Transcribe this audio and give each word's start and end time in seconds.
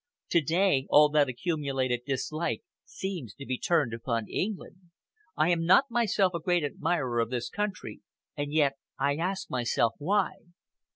Today, 0.29 0.87
all 0.89 1.09
that 1.09 1.29
accumulated 1.29 2.01
dislike 2.07 2.63
seems 2.85 3.35
to 3.35 3.45
be 3.45 3.59
turned 3.59 3.93
upon 3.93 4.27
England. 4.27 4.77
I 5.37 5.49
am 5.49 5.63
not 5.63 5.91
myself 5.91 6.33
a 6.33 6.39
great 6.39 6.63
admirer 6.63 7.19
of 7.19 7.29
this 7.29 7.49
country, 7.51 8.01
and 8.35 8.51
yet 8.51 8.77
I 8.97 9.17
ask 9.17 9.51
myself 9.51 9.93
why?" 9.99 10.37